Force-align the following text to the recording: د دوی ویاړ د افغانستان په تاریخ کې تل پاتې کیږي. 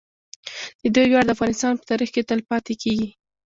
د 0.81 0.83
دوی 0.95 1.07
ویاړ 1.09 1.23
د 1.25 1.29
افغانستان 1.35 1.73
په 1.77 1.85
تاریخ 1.91 2.09
کې 2.13 2.27
تل 2.29 2.39
پاتې 2.49 2.73
کیږي. 2.81 3.09